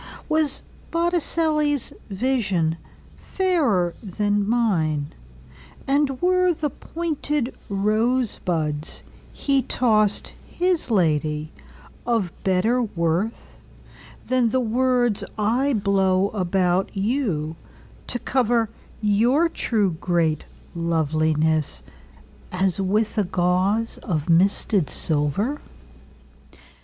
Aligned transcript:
Was 0.27 0.63
Botticelli's 0.89 1.93
visionFairer 2.11 3.93
than 4.01 4.49
mine; 4.49 5.13
And 5.87 6.19
were 6.19 6.55
the 6.55 6.71
pointed 6.71 7.53
rosebudsHe 7.69 9.63
tossed 9.67 10.33
his 10.49 10.87
ladyOf 10.87 12.31
better 12.43 12.81
worthThan 12.81 14.49
the 14.49 14.59
words 14.59 15.23
I 15.37 15.73
blow 15.73 16.29
about 16.29 16.89
youTo 16.95 17.55
cover 18.25 18.69
your 19.03 19.49
too 19.49 19.97
great 20.01 20.45
lovelinessAs 20.75 22.79
with 22.79 23.19
a 23.19 23.23
gauzeOf 23.23 24.27
misted 24.27 24.89
silver? 24.89 25.61